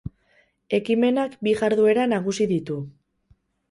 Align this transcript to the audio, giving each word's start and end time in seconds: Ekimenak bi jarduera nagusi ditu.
Ekimenak 0.77 1.37
bi 1.49 1.55
jarduera 1.61 2.09
nagusi 2.17 2.53
ditu. 2.57 2.85